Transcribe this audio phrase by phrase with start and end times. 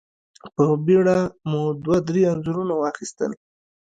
[0.55, 1.17] په بېړه
[1.49, 3.31] مو دوه درې انځورونه واخيستل.